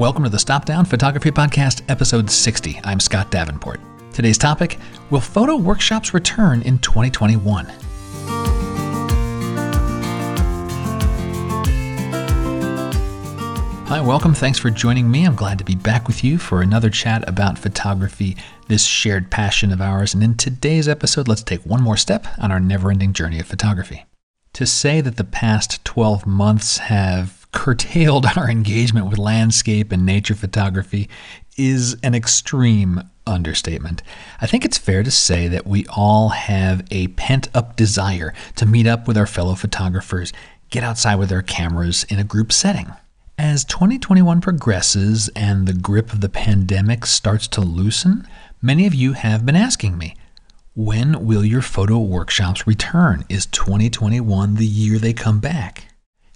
[0.00, 2.80] Welcome to the Stop Down Photography Podcast, episode 60.
[2.84, 3.80] I'm Scott Davenport.
[4.14, 4.78] Today's topic
[5.10, 7.66] Will photo workshops return in 2021?
[13.88, 14.32] Hi, welcome.
[14.32, 15.26] Thanks for joining me.
[15.26, 19.70] I'm glad to be back with you for another chat about photography, this shared passion
[19.70, 20.14] of ours.
[20.14, 23.46] And in today's episode, let's take one more step on our never ending journey of
[23.46, 24.06] photography.
[24.54, 30.34] To say that the past 12 months have curtailed our engagement with landscape and nature
[30.34, 31.08] photography
[31.56, 34.02] is an extreme understatement.
[34.40, 38.66] I think it's fair to say that we all have a pent up desire to
[38.66, 40.32] meet up with our fellow photographers,
[40.70, 42.92] get outside with our cameras in a group setting.
[43.38, 48.26] As 2021 progresses and the grip of the pandemic starts to loosen,
[48.60, 50.14] many of you have been asking me,
[50.74, 53.24] when will your photo workshops return?
[53.28, 55.89] Is 2021 the year they come back?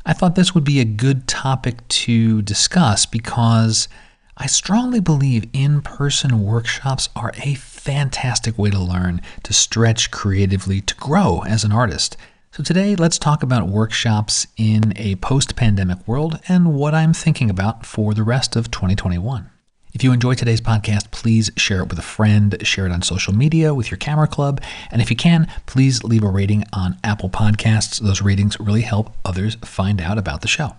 [0.06, 3.88] I thought this would be a good topic to discuss because
[4.36, 10.82] I strongly believe in person workshops are a fantastic way to learn, to stretch creatively,
[10.82, 12.18] to grow as an artist.
[12.52, 17.48] So, today, let's talk about workshops in a post pandemic world and what I'm thinking
[17.48, 19.50] about for the rest of 2021.
[19.94, 23.32] If you enjoy today's podcast, please share it with a friend, share it on social
[23.32, 27.30] media with your camera club, and if you can, please leave a rating on Apple
[27.30, 28.00] Podcasts.
[28.00, 30.74] Those ratings really help others find out about the show.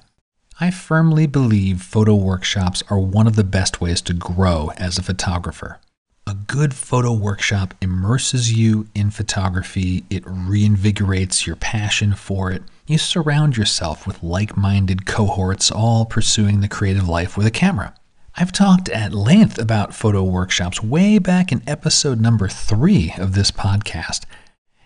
[0.60, 5.04] I firmly believe photo workshops are one of the best ways to grow as a
[5.04, 5.80] photographer.
[6.28, 12.64] A good photo workshop immerses you in photography, it reinvigorates your passion for it.
[12.86, 17.94] You surround yourself with like minded cohorts, all pursuing the creative life with a camera.
[18.38, 23.50] I've talked at length about photo workshops way back in episode number three of this
[23.50, 24.26] podcast.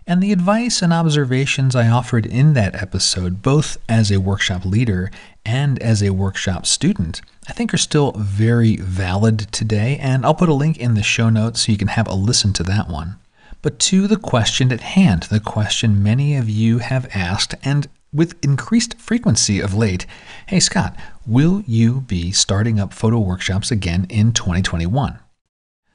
[0.06, 5.10] And the advice and observations I offered in that episode, both as a workshop leader
[5.44, 9.98] and as a workshop student, I think are still very valid today.
[10.00, 12.54] And I'll put a link in the show notes so you can have a listen
[12.54, 13.16] to that one.
[13.64, 18.44] But to the question at hand, the question many of you have asked, and with
[18.44, 20.06] increased frequency of late,
[20.48, 20.96] hey Scott,
[21.30, 25.20] will you be starting up photo workshops again in 2021?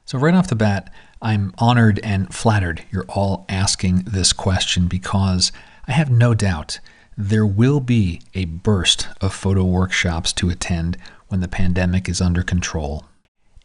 [0.05, 5.51] So, right off the bat, I'm honored and flattered you're all asking this question because
[5.87, 6.79] I have no doubt
[7.17, 10.97] there will be a burst of photo workshops to attend
[11.27, 13.05] when the pandemic is under control.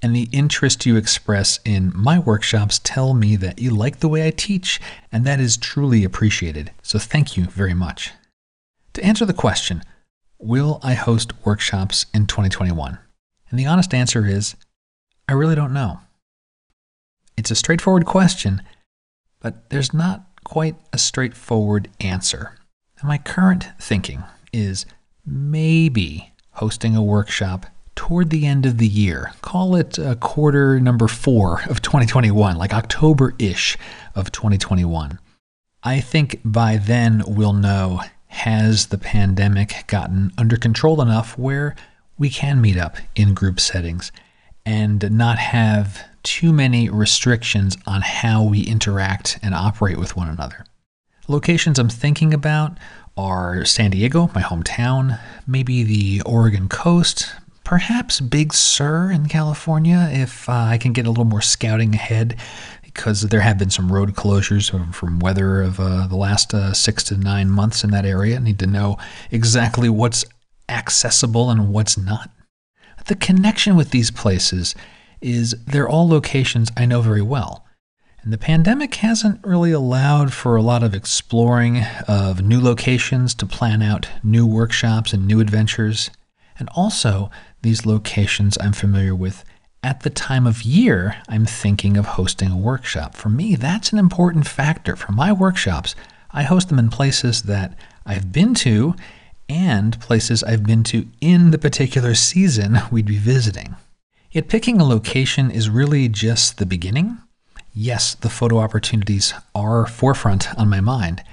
[0.03, 4.27] And the interest you express in my workshops tell me that you like the way
[4.27, 4.81] I teach,
[5.13, 6.73] and that is truly appreciated.
[6.83, 8.13] So, thank you very much.
[8.95, 9.83] To answer the question,
[10.41, 12.99] will I host workshops in 2021?
[13.51, 14.56] And the honest answer is,
[15.28, 16.01] I really don't know.
[17.37, 18.62] It's a straightforward question,
[19.41, 22.56] but there's not quite a straightforward answer.
[22.99, 24.87] And my current thinking is
[25.25, 29.33] maybe hosting a workshop toward the end of the year.
[29.43, 33.77] Call it a quarter number four of 2021, like October ish
[34.15, 35.19] of 2021.
[35.83, 41.75] I think by then we'll know has the pandemic gotten under control enough where
[42.17, 44.13] we can meet up in group settings
[44.65, 50.65] and not have too many restrictions on how we interact and operate with one another.
[51.27, 52.79] Locations I'm thinking about
[53.17, 60.49] are San Diego, my hometown, maybe the Oregon coast, perhaps Big Sur in California if
[60.49, 62.37] uh, I can get a little more scouting ahead
[62.93, 67.03] because there have been some road closures from weather of uh, the last uh, six
[67.05, 68.37] to nine months in that area.
[68.37, 68.99] I need to know
[69.31, 70.25] exactly what's
[70.69, 72.31] accessible and what's not.
[73.06, 74.75] The connection with these places
[75.21, 77.65] is they're all locations I know very well.
[78.23, 83.47] And the pandemic hasn't really allowed for a lot of exploring of new locations to
[83.47, 86.11] plan out new workshops and new adventures.
[86.59, 87.31] And also,
[87.62, 89.43] these locations I'm familiar with
[89.83, 93.15] at the time of year I'm thinking of hosting a workshop.
[93.15, 94.97] For me, that's an important factor.
[94.97, 95.95] For my workshops,
[96.31, 98.95] I host them in places that I've been to
[99.49, 103.75] and places I've been to in the particular season we'd be visiting.
[104.31, 107.19] Yet picking a location is really just the beginning.
[107.75, 111.25] Yes, the photo opportunities are forefront on my mind,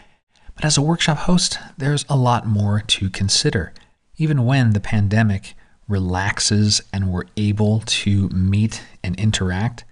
[0.55, 3.73] but as a workshop host, there's a lot more to consider.
[4.17, 5.53] Even when the pandemic
[5.87, 9.85] relaxes and we're able to meet and interact,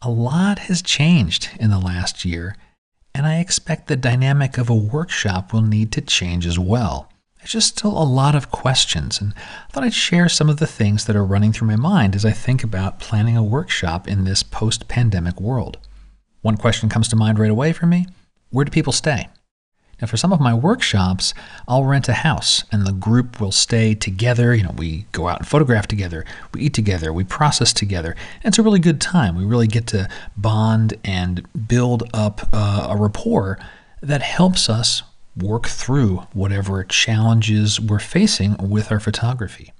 [0.00, 2.56] a lot has changed in the last year,
[3.14, 7.08] and I expect the dynamic of a workshop will need to change as well.
[7.38, 10.66] There's just still a lot of questions, and I thought I'd share some of the
[10.66, 14.24] things that are running through my mind as I think about planning a workshop in
[14.24, 15.78] this post pandemic world.
[16.42, 18.06] One question comes to mind right away for me
[18.50, 19.28] Where do people stay?
[20.02, 21.32] And for some of my workshops,
[21.68, 24.52] I'll rent a house and the group will stay together.
[24.52, 28.16] You know, we go out and photograph together, we eat together, we process together.
[28.42, 29.36] And it's a really good time.
[29.36, 33.60] We really get to bond and build up uh, a rapport
[34.00, 35.04] that helps us
[35.36, 39.72] work through whatever challenges we're facing with our photography.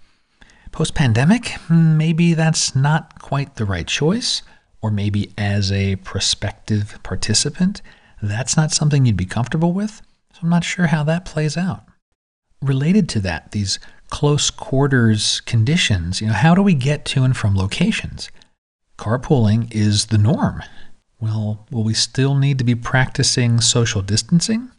[0.70, 4.42] Post pandemic, maybe that's not quite the right choice,
[4.80, 7.82] or maybe as a prospective participant,
[8.22, 10.00] that's not something you'd be comfortable with.
[10.42, 11.84] I'm not sure how that plays out.
[12.60, 13.78] Related to that, these
[14.10, 18.28] close quarters conditions, you know, how do we get to and from locations?
[18.98, 20.62] Carpooling is the norm.
[21.20, 24.70] Well, will we still need to be practicing social distancing?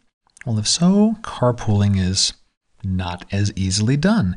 [0.44, 2.34] Well, if so, carpooling is
[2.82, 4.36] not as easily done.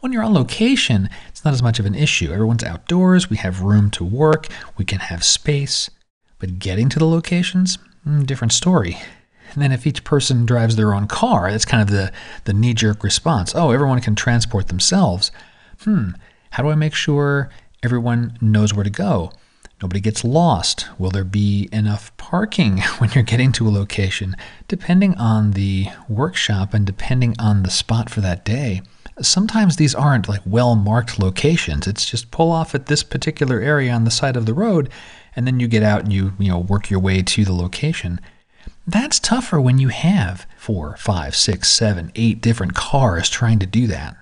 [0.00, 2.32] When you're on location, it's not as much of an issue.
[2.32, 5.90] Everyone's outdoors, we have room to work, we can have space.
[6.38, 8.98] But getting to the locations, mm, different story.
[9.54, 12.12] And then if each person drives their own car, that's kind of the,
[12.44, 13.54] the knee jerk response.
[13.54, 15.30] Oh, everyone can transport themselves.
[15.82, 16.10] Hmm,
[16.50, 17.50] how do I make sure
[17.82, 19.32] everyone knows where to go?
[19.82, 20.86] Nobody gets lost.
[20.98, 24.36] Will there be enough parking when you're getting to a location?
[24.68, 28.82] Depending on the workshop and depending on the spot for that day,
[29.20, 31.86] sometimes these aren't like well marked locations.
[31.86, 34.88] It's just pull off at this particular area on the side of the road,
[35.36, 38.20] and then you get out and you, you know, work your way to the location.
[38.86, 43.86] That's tougher when you have four, five, six, seven, eight different cars trying to do
[43.86, 44.16] that.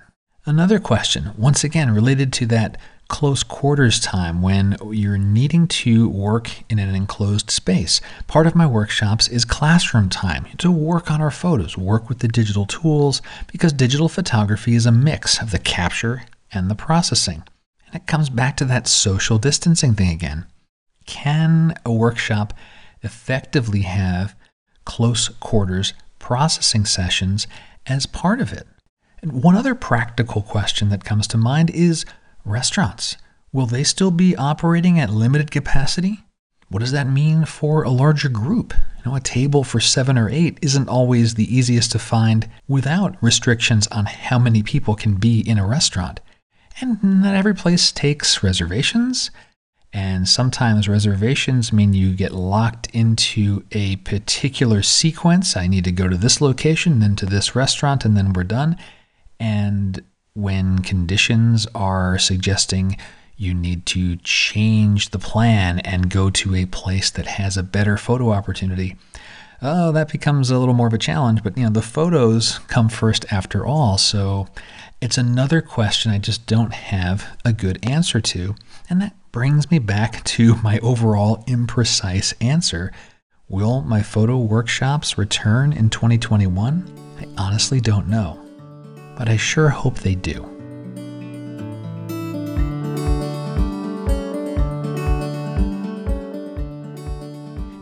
[0.45, 2.77] Another question, once again related to that
[3.09, 8.01] close quarters time when you're needing to work in an enclosed space.
[8.27, 12.27] Part of my workshops is classroom time to work on our photos, work with the
[12.27, 13.21] digital tools,
[13.51, 17.43] because digital photography is a mix of the capture and the processing.
[17.87, 20.45] And it comes back to that social distancing thing again.
[21.05, 22.53] Can a workshop
[23.01, 24.35] effectively have
[24.85, 27.47] close quarters processing sessions
[27.85, 28.65] as part of it.
[29.21, 32.05] And one other practical question that comes to mind is
[32.45, 33.17] restaurants.
[33.51, 36.19] Will they still be operating at limited capacity?
[36.69, 38.73] What does that mean for a larger group?
[38.73, 43.15] You know, a table for seven or eight isn't always the easiest to find without
[43.21, 46.19] restrictions on how many people can be in a restaurant.
[46.79, 49.29] And not every place takes reservations,
[49.93, 55.55] and sometimes reservations mean you get locked into a particular sequence.
[55.55, 58.75] I need to go to this location, then to this restaurant, and then we're done.
[59.39, 60.03] And
[60.33, 62.97] when conditions are suggesting
[63.37, 67.95] you need to change the plan and go to a place that has a better
[67.95, 68.95] photo opportunity,
[69.61, 71.43] oh, that becomes a little more of a challenge.
[71.43, 73.99] But you know, the photos come first after all.
[73.99, 74.47] So
[75.01, 78.55] it's another question I just don't have a good answer to.
[78.89, 82.91] And that brings me back to my overall imprecise answer.
[83.47, 86.85] Will my photo workshops return in 2021?
[87.19, 88.39] I honestly don't know,
[89.17, 90.49] but I sure hope they do.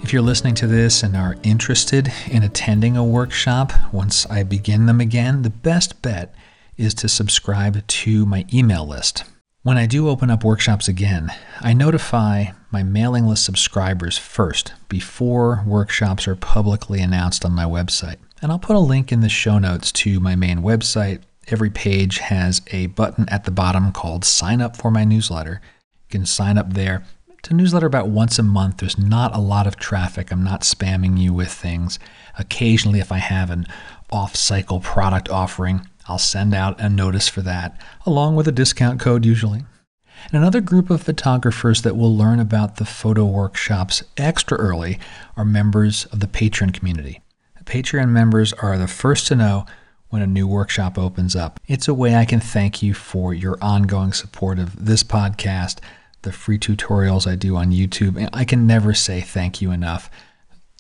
[0.04, 4.86] If you're listening to this and are interested in attending a workshop once I begin
[4.86, 6.36] them again, the best bet
[6.75, 9.24] is to subscribe to my email list.
[9.63, 15.63] When I do open up workshops again, I notify my mailing list subscribers first before
[15.67, 18.15] workshops are publicly announced on my website.
[18.41, 21.21] And I'll put a link in the show notes to my main website.
[21.49, 25.61] Every page has a button at the bottom called Sign Up for My Newsletter.
[25.61, 27.06] You can sign up there.
[27.44, 28.77] To newsletter about once a month.
[28.77, 30.31] There's not a lot of traffic.
[30.31, 31.99] I'm not spamming you with things.
[32.39, 33.68] Occasionally, if I have an
[34.11, 38.99] off cycle product offering, I'll send out a notice for that, along with a discount
[38.99, 39.63] code usually.
[40.25, 44.99] And another group of photographers that will learn about the photo workshops extra early
[45.37, 47.21] are members of the Patreon community.
[47.63, 49.65] Patreon members are the first to know
[50.09, 51.61] when a new workshop opens up.
[51.65, 55.77] It's a way I can thank you for your ongoing support of this podcast,
[56.23, 58.27] the free tutorials I do on YouTube.
[58.33, 60.11] I can never say thank you enough.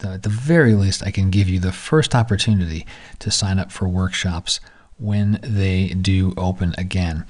[0.03, 2.85] At the very least, I can give you the first opportunity
[3.19, 4.59] to sign up for workshops
[5.01, 7.25] when they do open again.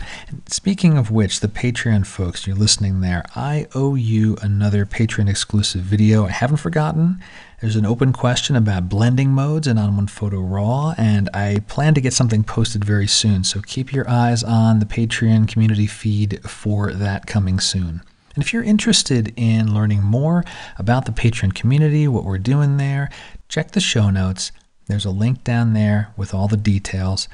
[0.48, 5.82] Speaking of which, the Patreon folks, you're listening there, I owe you another Patreon exclusive
[5.82, 6.26] video.
[6.26, 7.24] I haven't forgotten.
[7.62, 12.02] There's an open question about blending modes in ON1 Photo RAW, and I plan to
[12.02, 13.44] get something posted very soon.
[13.44, 18.02] So keep your eyes on the Patreon community feed for that coming soon.
[18.36, 20.44] And if you're interested in learning more
[20.78, 23.10] about the Patreon community, what we're doing there,
[23.48, 24.52] check the show notes.
[24.88, 27.30] There's a link down there with all the details.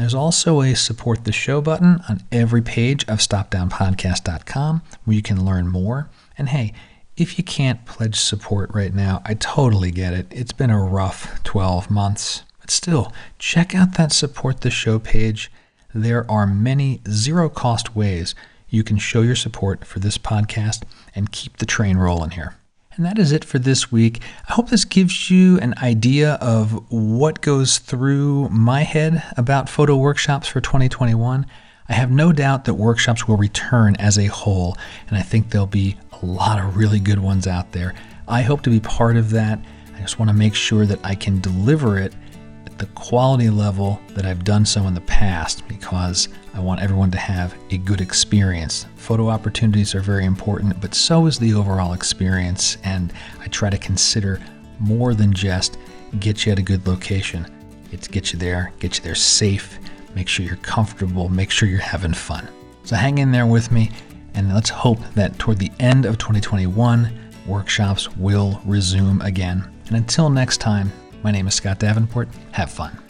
[0.00, 5.44] There's also a support the show button on every page of stopdownpodcast.com where you can
[5.44, 6.08] learn more.
[6.38, 6.72] And hey,
[7.18, 10.26] if you can't pledge support right now, I totally get it.
[10.30, 12.44] It's been a rough 12 months.
[12.60, 15.52] But still, check out that support the show page.
[15.94, 18.34] There are many zero cost ways
[18.70, 20.82] you can show your support for this podcast
[21.14, 22.56] and keep the train rolling here.
[22.96, 24.20] And that is it for this week.
[24.48, 29.96] I hope this gives you an idea of what goes through my head about photo
[29.96, 31.46] workshops for 2021.
[31.88, 34.76] I have no doubt that workshops will return as a whole,
[35.08, 37.94] and I think there'll be a lot of really good ones out there.
[38.26, 39.60] I hope to be part of that.
[39.96, 42.12] I just want to make sure that I can deliver it
[42.78, 47.18] the quality level that I've done so in the past because I want everyone to
[47.18, 48.86] have a good experience.
[48.96, 53.78] Photo opportunities are very important, but so is the overall experience, and I try to
[53.78, 54.40] consider
[54.78, 55.78] more than just
[56.18, 57.46] get you at a good location.
[57.92, 59.78] It's get you there, get you there safe,
[60.14, 62.48] make sure you're comfortable, make sure you're having fun.
[62.84, 63.90] So hang in there with me,
[64.34, 67.10] and let's hope that toward the end of 2021,
[67.46, 69.68] workshops will resume again.
[69.86, 72.28] And until next time, my name is Scott Davenport.
[72.52, 73.09] Have fun.